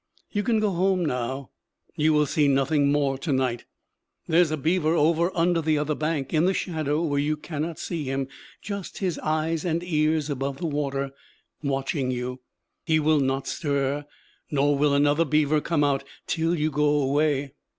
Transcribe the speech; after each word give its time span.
You 0.31 0.41
can 0.41 0.59
go 0.59 0.71
home 0.71 1.05
now; 1.05 1.51
you 1.95 2.11
will 2.11 2.25
see 2.25 2.47
nothing 2.47 2.91
more 2.91 3.19
to 3.19 3.31
night. 3.31 3.65
There's 4.27 4.49
a 4.49 4.57
beaver 4.57 4.95
over 4.95 5.29
under 5.37 5.61
the 5.61 5.77
other 5.77 5.93
bank, 5.93 6.33
in 6.33 6.45
the 6.45 6.55
shadow 6.55 7.03
where 7.03 7.19
you 7.19 7.37
cannot 7.37 7.77
see 7.77 8.05
him, 8.05 8.27
just 8.63 8.97
his 8.97 9.19
eyes 9.19 9.63
and 9.63 9.83
ears 9.83 10.27
above 10.27 10.59
water, 10.63 11.11
watching 11.61 12.09
you. 12.09 12.41
He 12.83 12.99
will 12.99 13.19
not 13.19 13.45
stir; 13.45 14.05
nor 14.49 14.75
will 14.75 14.95
another 14.95 15.23
beaver 15.23 15.61
come 15.61 15.83
out 15.83 16.03
till 16.25 16.55
you 16.55 16.71
go 16.71 16.85
away. 16.99 17.53